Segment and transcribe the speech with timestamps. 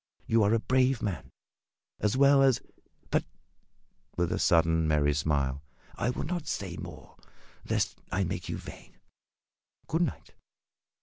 [0.25, 1.29] You are a brave man,
[1.99, 2.61] as well as a
[3.11, 3.23] But,"
[4.17, 5.61] with a sudden, merry smile,
[5.95, 7.17] "I will not say more,
[7.69, 8.97] lest I make you vain.
[9.85, 10.33] Good night!"